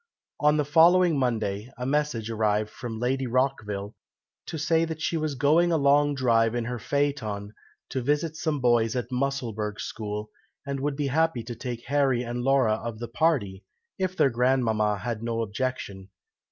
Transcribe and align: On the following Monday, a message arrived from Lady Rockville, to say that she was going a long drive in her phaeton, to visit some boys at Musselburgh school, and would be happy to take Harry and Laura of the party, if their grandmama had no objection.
On 0.39 0.57
the 0.57 0.65
following 0.65 1.19
Monday, 1.19 1.71
a 1.77 1.85
message 1.85 2.31
arrived 2.31 2.71
from 2.71 2.97
Lady 2.99 3.27
Rockville, 3.27 3.93
to 4.47 4.57
say 4.57 4.83
that 4.83 4.99
she 4.99 5.15
was 5.15 5.35
going 5.35 5.71
a 5.71 5.77
long 5.77 6.15
drive 6.15 6.55
in 6.55 6.65
her 6.65 6.79
phaeton, 6.79 7.53
to 7.89 8.01
visit 8.01 8.35
some 8.35 8.59
boys 8.61 8.95
at 8.95 9.11
Musselburgh 9.11 9.79
school, 9.79 10.31
and 10.65 10.79
would 10.79 10.95
be 10.95 11.05
happy 11.09 11.43
to 11.43 11.53
take 11.53 11.85
Harry 11.85 12.23
and 12.23 12.41
Laura 12.41 12.77
of 12.83 12.97
the 12.97 13.07
party, 13.09 13.63
if 13.99 14.17
their 14.17 14.31
grandmama 14.31 14.97
had 14.97 15.21
no 15.21 15.43
objection. 15.43 16.09